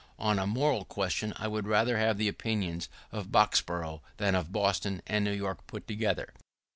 On 0.17 0.39
any 0.39 0.49
moral 0.51 0.83
question, 0.83 1.31
I 1.37 1.47
would 1.47 1.67
rather 1.67 1.99
have 1.99 2.17
the 2.17 2.27
opinion 2.27 2.81
of 3.11 3.31
Boxboro' 3.31 4.01
than 4.17 4.33
of 4.33 4.51
Boston 4.51 5.03
and 5.05 5.23
New 5.23 5.31
York 5.31 5.67
put 5.67 5.87
together. 5.87 6.33